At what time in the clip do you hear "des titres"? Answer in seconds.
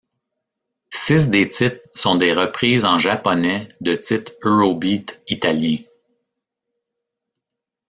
1.29-1.79